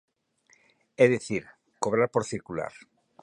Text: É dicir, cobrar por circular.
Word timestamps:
É 1.03 1.05
dicir, 1.15 1.43
cobrar 1.83 2.09
por 2.11 2.23
circular. 2.33 2.73